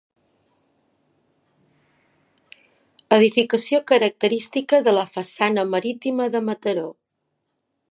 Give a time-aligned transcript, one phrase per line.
[3.19, 6.91] Edificació característica de la façana marítima de Mataró.